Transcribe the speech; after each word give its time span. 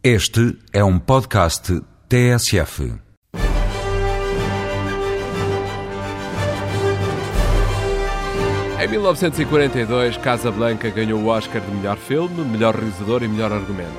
Este 0.00 0.56
é 0.72 0.84
um 0.84 0.96
podcast 0.96 1.82
TSF. 2.08 3.00
Em 8.80 8.88
1942, 8.88 10.16
Casablanca 10.18 10.88
ganhou 10.90 11.18
o 11.18 11.26
Oscar 11.26 11.60
de 11.60 11.70
melhor 11.72 11.96
filme, 11.96 12.44
melhor 12.44 12.76
realizador 12.76 13.24
e 13.24 13.28
melhor 13.28 13.52
argumento. 13.52 13.90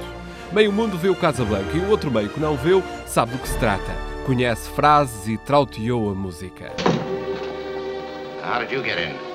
Meio 0.54 0.71
mundo 0.71 0.97
viu 0.97 1.13
Casablanca 1.13 1.75
e 1.75 1.81
o 1.81 1.90
outro 1.90 2.10
meio 2.10 2.29
que 2.29 2.40
não 2.40 2.56
viu 2.56 2.81
sabe 3.06 3.34
do 3.34 3.38
que 3.38 3.50
se 3.50 3.60
trata. 3.60 3.94
Conhece 4.26 4.70
frases 4.70 5.28
e 5.28 5.38
trauteou 5.38 6.10
a 6.10 6.16
música. 6.16 6.72
How 8.42 8.62
did 8.62 8.72
you 8.72 8.81
get 8.81 8.97
in? 9.00 9.28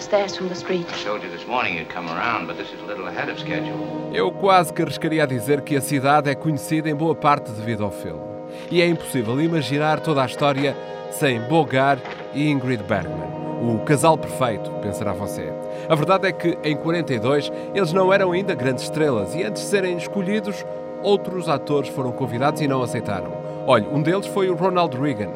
Stairs 0.00 0.36
from 0.36 0.48
the 0.48 0.54
street. 0.54 0.86
I 0.88 1.04
told 1.04 1.24
you 1.24 1.30
this 1.30 1.46
morning 1.46 1.76
you'd 1.76 1.92
come 1.92 2.08
around, 2.08 2.46
but 2.46 2.56
this 2.56 2.68
is 2.72 2.80
a 2.80 2.86
little 2.86 3.08
ahead 3.08 3.30
of 3.30 3.38
schedule. 3.40 3.76
Eu 4.12 4.30
quase 4.30 4.72
que 4.72 4.82
arriscaria 4.82 5.24
a 5.24 5.26
dizer 5.26 5.62
que 5.62 5.76
a 5.76 5.80
cidade 5.80 6.30
é 6.30 6.34
conhecida 6.34 6.88
em 6.88 6.94
boa 6.94 7.14
parte 7.14 7.50
devido 7.50 7.84
ao 7.84 7.90
filme. 7.90 8.22
E 8.70 8.80
é 8.80 8.86
impossível 8.86 9.40
imaginar 9.40 10.00
toda 10.00 10.22
a 10.22 10.26
história 10.26 10.76
sem 11.10 11.40
Bogart 11.42 12.02
e 12.32 12.48
Ingrid 12.48 12.82
Bergman. 12.84 13.28
O 13.60 13.80
casal 13.84 14.16
perfeito, 14.16 14.70
pensará 14.80 15.12
você. 15.12 15.52
A 15.88 15.94
verdade 15.94 16.28
é 16.28 16.32
que, 16.32 16.56
em 16.62 16.76
42, 16.76 17.50
eles 17.74 17.92
não 17.92 18.12
eram 18.12 18.32
ainda 18.32 18.54
grandes 18.54 18.84
estrelas 18.84 19.34
e 19.34 19.42
antes 19.42 19.62
de 19.62 19.68
serem 19.68 19.96
escolhidos, 19.96 20.64
outros 21.02 21.48
atores 21.48 21.88
foram 21.90 22.12
convidados 22.12 22.60
e 22.60 22.68
não 22.68 22.82
aceitaram. 22.82 23.32
Olhe, 23.66 23.86
um 23.88 24.00
deles 24.00 24.26
foi 24.28 24.48
o 24.48 24.54
Ronald 24.54 24.96
Reagan. 24.96 25.32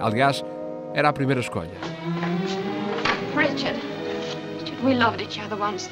Aliás, 0.00 0.44
era 0.94 1.08
a 1.08 1.12
primeira 1.12 1.40
escolha. 1.40 1.72
Richard. 3.36 3.93
We 4.84 4.92
loved 4.92 5.22
each 5.22 5.38
other 5.38 5.56
once. 5.56 5.88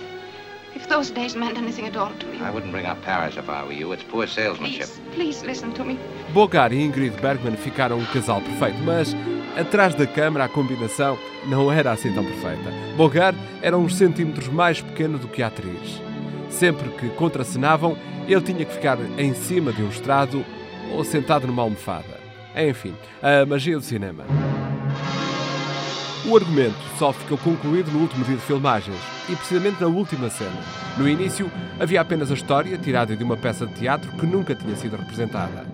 If 0.75 0.87
those 0.89 1.11
days 1.11 1.35
meant 1.35 1.57
anything 1.57 1.87
at 1.87 1.97
all 1.97 2.13
to 2.19 2.27
me. 2.27 2.39
I 2.41 2.51
wouldn't 2.51 2.73
bring 2.73 2.85
up 2.85 3.01
Paris 3.03 3.37
if 3.39 3.49
I 3.49 3.65
were 3.65 3.73
you. 3.73 3.91
It's 3.93 4.03
poor 4.05 4.27
salesmanship. 4.27 4.87
Please, 5.15 5.41
please 5.41 5.47
listen 5.47 5.73
to 5.75 5.85
me. 5.85 5.99
Bogart 6.35 6.73
e 6.73 6.83
Ingrid 6.83 7.19
Bergman 7.21 7.57
ficaram 7.57 7.99
um 7.99 8.05
casal 8.07 8.43
perfeito, 8.43 8.79
mas 8.85 9.17
atrás 9.57 9.95
da 9.95 10.07
câmara 10.07 10.45
a 10.45 10.49
combinação 10.49 11.19
não 11.47 11.73
era 11.73 11.93
assim 11.93 12.13
tão 12.13 12.23
perfeita. 12.23 12.71
Bogart 12.97 13.37
era 13.63 13.79
uns 13.79 13.97
centímetros 13.97 14.49
mais 14.49 14.83
pequeno 14.83 15.19
do 15.19 15.29
que 15.29 15.43
a 15.43 15.47
atriz. 15.47 16.03
Sempre 16.51 16.91
que 16.91 17.09
contracenavam, 17.11 17.97
ele 18.29 18.43
tinha 18.43 18.65
que 18.65 18.75
ficar 18.75 18.99
em 19.19 19.33
cima 19.33 19.73
de 19.73 19.83
um 19.83 19.89
estrado 19.89 20.45
ou 20.93 21.03
sentado 21.03 21.47
numa 21.47 21.63
almofada. 21.63 22.21
Enfim, 22.55 22.95
a 23.23 23.47
magia 23.47 23.79
do 23.79 23.85
cinema. 23.85 24.25
O 26.25 26.37
argumento 26.37 26.79
só 26.99 27.13
ficou 27.13 27.37
concluído 27.37 27.91
no 27.91 27.99
último 27.99 28.25
dia 28.25 28.37
de 28.37 28.43
filmagens 28.43 28.97
e 29.29 29.35
precisamente 29.35 29.81
na 29.81 29.89
última 29.89 30.31
cena. 30.31 30.57
No 30.97 31.09
início, 31.09 31.51
havia 31.81 32.01
apenas 32.01 32.31
a 32.31 32.35
história 32.35 32.79
tirada 32.79 33.17
de 33.17 33.25
uma 33.25 33.37
peça 33.37 33.67
de 33.67 33.75
teatro 33.75 34.13
que 34.13 34.25
nunca 34.25 34.55
tinha 34.55 34.77
sido 34.77 34.97
representada. 34.97 35.67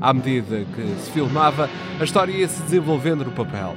À 0.00 0.14
medida 0.14 0.64
que 0.74 0.82
se 1.02 1.10
filmava, 1.10 1.68
a 2.00 2.04
história 2.04 2.32
ia 2.32 2.48
se 2.48 2.62
desenvolvendo 2.62 3.26
no 3.26 3.32
papel. 3.32 3.76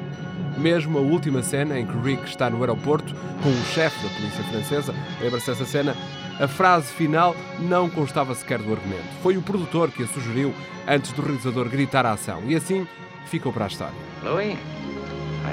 Mesmo 0.57 0.97
a 0.97 1.01
última 1.01 1.43
cena 1.43 1.77
em 1.77 1.85
que 1.85 1.97
Rick 1.97 2.23
está 2.25 2.49
no 2.49 2.61
aeroporto 2.61 3.13
com 3.41 3.49
o 3.49 3.65
chefe 3.73 4.01
da 4.01 4.13
polícia 4.13 4.43
francesa, 4.45 4.95
lembra-se 5.19 5.47
dessa 5.47 5.65
cena? 5.65 5.93
A 6.39 6.47
frase 6.47 6.93
final 6.93 7.35
não 7.59 7.89
constava 7.89 8.33
sequer 8.33 8.59
do 8.59 8.71
argumento. 8.71 9.03
Foi 9.21 9.35
o 9.35 9.41
produtor 9.41 9.91
que 9.91 10.03
a 10.03 10.07
sugeriu 10.07 10.53
antes 10.87 11.11
do 11.11 11.21
realizador 11.21 11.67
gritar 11.67 12.05
a 12.05 12.13
ação 12.13 12.43
e 12.47 12.55
assim 12.55 12.87
ficou 13.25 13.51
para 13.51 13.65
a 13.65 13.67
história. 13.67 13.95
Louis, 14.23 14.57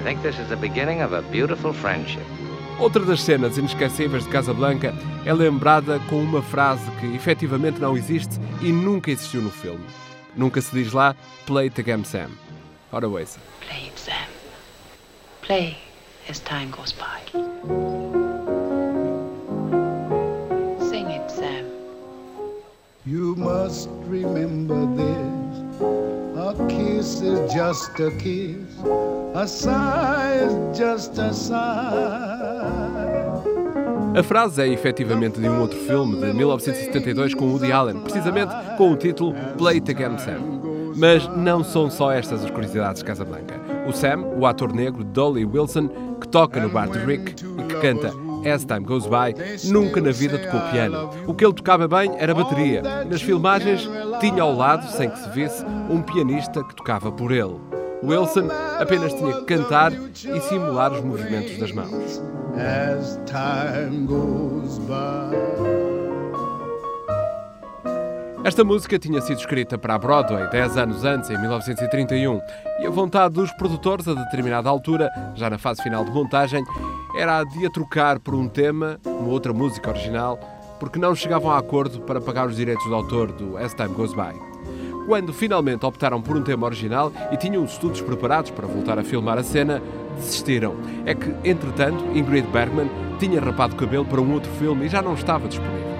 I 0.00 0.02
think 0.02 0.22
this 0.22 0.38
is 0.38 0.48
the 0.48 0.56
beginning 0.56 1.02
of 1.02 1.12
a 1.12 1.20
beautiful 1.30 1.74
friendship. 1.74 2.24
Outra 2.78 3.04
das 3.04 3.20
cenas 3.20 3.58
inesquecíveis 3.58 4.24
de 4.24 4.30
Casablanca 4.30 4.94
é 5.26 5.32
lembrada 5.34 6.00
com 6.08 6.22
uma 6.22 6.40
frase 6.40 6.90
que 6.92 7.14
efetivamente 7.14 7.78
não 7.78 7.94
existe 7.98 8.40
e 8.62 8.72
nunca 8.72 9.10
existiu 9.10 9.42
no 9.42 9.50
filme. 9.50 9.84
Nunca 10.34 10.62
se 10.62 10.74
diz 10.74 10.94
lá 10.94 11.14
Play 11.44 11.68
the 11.68 11.82
game 11.82 12.02
Sam. 12.06 12.30
Ora 12.90 13.06
ouça. 13.06 13.38
Play 13.60 13.88
it, 13.88 14.00
Sam. 14.00 14.26
Play 15.42 15.76
as 16.30 16.40
time 16.40 16.70
goes 16.70 16.92
by. 16.92 17.20
Sing 20.88 21.08
it, 21.08 21.30
Sam. 21.30 21.66
You 23.04 23.36
must 23.36 23.90
remember 24.08 24.79
kiss 27.00 27.22
is 27.22 27.52
just 27.52 27.98
a 28.00 28.10
kiss. 28.18 28.56
A 29.34 29.46
sigh 29.46 30.44
is 30.44 30.78
just 30.78 31.18
a 31.18 31.32
sigh. 31.32 31.56
A 34.14 34.22
frase 34.22 34.60
é 34.60 34.68
efetivamente 34.68 35.40
de 35.40 35.48
um 35.48 35.60
outro 35.60 35.78
filme 35.78 36.16
de 36.16 36.32
1972 36.34 37.32
com 37.32 37.52
Woody 37.52 37.72
Allen, 37.72 38.00
precisamente 38.00 38.52
com 38.76 38.92
o 38.92 38.96
título 38.96 39.34
Play 39.56 39.80
the 39.80 39.94
Game 39.94 40.18
Sam. 40.18 40.60
Mas 40.96 41.26
não 41.36 41.64
são 41.64 41.88
só 41.88 42.10
estas 42.12 42.44
as 42.44 42.50
curiosidades 42.50 43.00
de 43.00 43.06
Casablanca. 43.06 43.54
O 43.88 43.92
Sam, 43.92 44.24
o 44.38 44.44
ator 44.44 44.74
negro 44.74 45.04
Dolly 45.04 45.44
Wilson, 45.44 45.88
que 46.20 46.28
toca 46.28 46.60
no 46.60 46.68
bar 46.68 46.90
de 46.90 46.98
Rick 46.98 47.36
e 47.58 47.62
que 47.62 47.80
canta 47.80 48.12
As 48.46 48.64
Time 48.64 48.80
Goes 48.80 49.06
By, 49.06 49.70
nunca 49.70 50.00
na 50.00 50.10
vida 50.10 50.38
tocou 50.38 50.60
piano. 50.70 51.10
O 51.26 51.34
que 51.34 51.44
ele 51.44 51.54
tocava 51.54 51.86
bem 51.86 52.12
era 52.18 52.34
bateria. 52.34 52.82
Nas 53.04 53.22
filmagens 53.22 53.88
tinha 54.20 54.42
ao 54.42 54.54
lado, 54.54 54.86
sem 54.90 55.10
que 55.10 55.18
se 55.18 55.30
visse, 55.30 55.64
um 55.88 56.02
pianista 56.02 56.62
que 56.64 56.74
tocava 56.74 57.10
por 57.12 57.32
ele. 57.32 57.60
Wilson 58.02 58.48
apenas 58.78 59.12
tinha 59.12 59.32
que 59.32 59.44
cantar 59.44 59.92
e 59.92 60.40
simular 60.40 60.92
os 60.92 61.02
movimentos 61.02 61.58
das 61.58 61.72
mãos. 61.72 62.22
As 62.56 63.18
time 63.26 64.06
goes 64.06 64.78
by. 64.78 65.90
Esta 68.42 68.64
música 68.64 68.98
tinha 68.98 69.20
sido 69.20 69.38
escrita 69.38 69.76
para 69.76 69.94
a 69.94 69.98
Broadway 69.98 70.48
10 70.48 70.78
anos 70.78 71.04
antes, 71.04 71.28
em 71.28 71.38
1931, 71.38 72.40
e 72.80 72.86
a 72.86 72.90
vontade 72.90 73.34
dos 73.34 73.52
produtores, 73.52 74.08
a 74.08 74.14
determinada 74.14 74.68
altura, 74.68 75.10
já 75.34 75.50
na 75.50 75.58
fase 75.58 75.82
final 75.82 76.02
de 76.06 76.10
montagem, 76.10 76.64
era 77.14 77.38
a 77.38 77.44
de 77.44 77.66
a 77.66 77.70
trocar 77.70 78.18
por 78.18 78.34
um 78.34 78.48
tema, 78.48 79.00
uma 79.04 79.28
outra 79.28 79.52
música 79.52 79.90
original, 79.90 80.38
porque 80.78 80.98
não 80.98 81.14
chegavam 81.14 81.50
a 81.50 81.58
acordo 81.58 82.00
para 82.00 82.20
pagar 82.20 82.46
os 82.46 82.56
direitos 82.56 82.84
de 82.86 82.92
autor 82.92 83.32
do 83.32 83.56
As 83.56 83.74
Time 83.74 83.90
Goes 83.90 84.14
By. 84.14 84.34
Quando 85.06 85.32
finalmente 85.32 85.84
optaram 85.84 86.22
por 86.22 86.36
um 86.36 86.42
tema 86.42 86.66
original 86.66 87.12
e 87.32 87.36
tinham 87.36 87.64
os 87.64 87.72
estudos 87.72 88.00
preparados 88.00 88.50
para 88.50 88.66
voltar 88.66 88.98
a 88.98 89.02
filmar 89.02 89.38
a 89.38 89.42
cena, 89.42 89.82
desistiram. 90.16 90.76
É 91.04 91.14
que, 91.14 91.34
entretanto, 91.44 92.04
Ingrid 92.16 92.46
Bergman 92.48 92.88
tinha 93.18 93.40
rapado 93.40 93.74
o 93.74 93.76
cabelo 93.76 94.04
para 94.04 94.20
um 94.20 94.32
outro 94.32 94.50
filme 94.52 94.86
e 94.86 94.88
já 94.88 95.02
não 95.02 95.14
estava 95.14 95.48
disponível. 95.48 95.90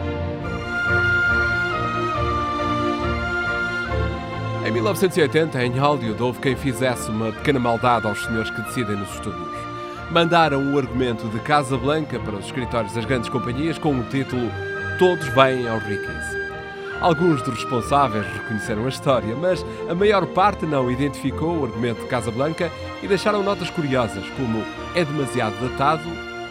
Em 4.64 4.70
1980, 4.70 5.64
em 5.64 5.76
Hollywood, 5.76 6.22
houve 6.22 6.38
quem 6.38 6.54
fizesse 6.54 7.10
uma 7.10 7.32
pequena 7.32 7.58
maldade 7.58 8.06
aos 8.06 8.24
senhores 8.24 8.50
que 8.50 8.62
decidem 8.62 8.96
nos 8.96 9.10
estúdios. 9.10 9.69
Mandaram 10.10 10.74
o 10.74 10.76
argumento 10.76 11.28
de 11.28 11.38
Casa 11.38 11.76
Blanca 11.76 12.18
para 12.18 12.34
os 12.34 12.46
escritórios 12.46 12.92
das 12.92 13.04
grandes 13.04 13.28
companhias 13.28 13.78
com 13.78 13.94
o 13.94 14.02
título 14.02 14.50
Todos 14.98 15.28
vêm 15.28 15.68
aos 15.68 15.84
Rickies. 15.84 16.40
Alguns 17.00 17.40
dos 17.42 17.54
responsáveis 17.54 18.26
reconheceram 18.26 18.86
a 18.86 18.88
história, 18.88 19.36
mas 19.36 19.64
a 19.88 19.94
maior 19.94 20.26
parte 20.26 20.66
não 20.66 20.90
identificou 20.90 21.60
o 21.60 21.64
argumento 21.64 22.00
de 22.00 22.08
Casa 22.08 22.28
Blanca 22.32 22.72
e 23.00 23.06
deixaram 23.06 23.44
notas 23.44 23.70
curiosas, 23.70 24.24
como 24.30 24.64
é 24.96 25.04
demasiado 25.04 25.54
datado, 25.60 26.02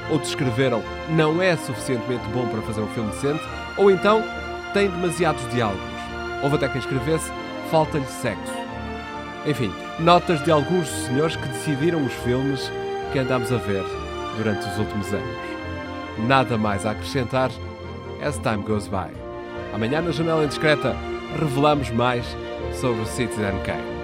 ou 0.10 0.18
descreveram 0.18 0.82
não 1.10 1.42
é 1.42 1.58
suficientemente 1.58 2.26
bom 2.30 2.48
para 2.48 2.62
fazer 2.62 2.80
um 2.80 2.88
filme 2.88 3.12
decente, 3.12 3.44
ou 3.76 3.92
então 3.92 4.24
tem 4.74 4.90
demasiados 4.90 5.46
diálogos. 5.50 5.84
Houve 6.42 6.56
até 6.56 6.70
quem 6.70 6.80
escrevesse 6.80 7.30
falta-lhe 7.70 8.06
sexo. 8.06 8.54
Enfim, 9.46 9.70
notas 10.00 10.42
de 10.46 10.50
alguns 10.50 10.88
senhores 10.88 11.36
que 11.36 11.48
decidiram 11.50 12.06
os 12.06 12.14
filmes 12.14 12.72
que 13.12 13.20
andamos 13.20 13.52
a 13.52 13.58
ver 13.58 13.84
durante 14.38 14.68
os 14.68 14.78
últimos 14.78 15.08
anos. 15.14 15.38
Nada 16.28 16.58
mais 16.58 16.86
a 16.86 16.92
acrescentar 16.92 17.52
as 18.22 18.38
time 18.40 18.64
goes 18.64 18.88
by. 18.88 19.12
Amanhã 19.74 20.02
na 20.02 20.12
Janela 20.12 20.44
Indiscreta 20.44 20.96
revelamos 21.40 21.90
mais 21.92 22.26
sobre 22.74 23.02
o 23.02 23.06
Citizen 23.06 23.60
Kane. 23.66 23.99